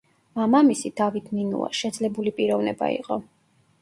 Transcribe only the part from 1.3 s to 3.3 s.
ნინუა, შეძლებული პიროვნება იყო.